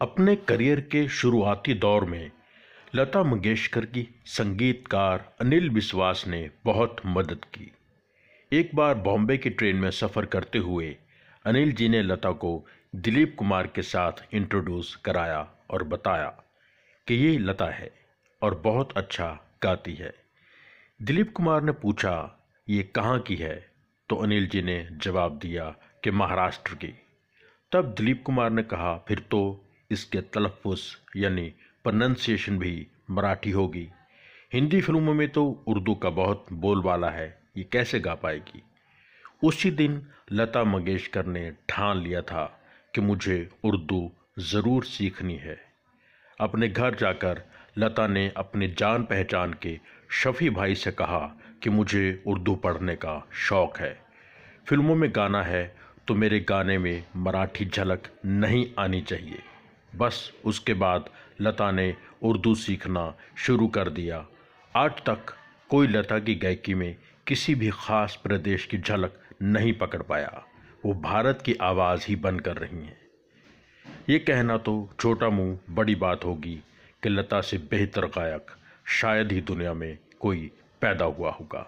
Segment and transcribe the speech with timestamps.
[0.00, 2.30] अपने करियर के शुरुआती दौर में
[2.94, 7.72] लता मंगेशकर की संगीतकार अनिल विश्वास ने बहुत मदद की।
[8.52, 10.96] एक बार बॉम्बे की ट्रेन में सफ़र करते हुए
[11.46, 12.66] अनिल जी ने लता को
[12.96, 16.42] दिलीप कुमार के साथ इंट्रोड्यूस कराया और बताया
[17.06, 17.90] कि ये लता है
[18.42, 20.14] और बहुत अच्छा गाती है।
[21.02, 23.70] दिलीप कुमार ने पूछा, ये कहाँ की है?
[24.08, 25.74] तो अनिल जी ने जवाब दिया
[26.04, 26.94] कि महाराष्ट्र की।
[27.72, 31.52] तब दिलीप कुमार ने कहा, फिर तो इसके तलफ़ुस, यानी
[31.84, 33.88] प्रोनंसिएशन भी मराठी होगी।
[34.52, 38.62] हिंदी फ़िल्मों में तो उर्दू का बहुत बोलबाला है, ये कैसे गा पाएगी?
[39.42, 42.44] उसी दिन लता मंगेशकर ने ठान लिया था
[42.94, 44.10] कि मुझे उर्दू
[44.40, 45.58] ज़रूर सीखनी है।
[46.40, 47.42] अपने घर जाकर
[47.78, 49.78] लता ने अपने जान पहचान के
[50.14, 51.20] शफ़ी भाई से कहा
[51.62, 53.92] कि मुझे उर्दू पढ़ने का शौक़ है।
[54.66, 55.64] फ़िल्मों में गाना है
[56.08, 59.42] तो मेरे गाने में मराठी झलक नहीं आनी चाहिए।
[59.98, 64.26] बस उसके बाद लता ने उर्दू सीखना शुरू कर दिया।
[64.74, 65.34] आज तक
[65.70, 66.96] कोई लता की गायकी में
[67.26, 70.44] किसी भी ख़ास प्रदेश की झलक नहीं पकड़ पाया।
[70.84, 72.96] वो भारत की आवाज़ ही बन कर रही हैं।
[74.08, 76.54] ये कहना तो छोटा मुँह बड़ी बात होगी
[77.02, 78.50] कि लता से बेहतर गायक
[78.90, 81.66] शायद ही दुनिया में कोई पैदा हुआ होगा।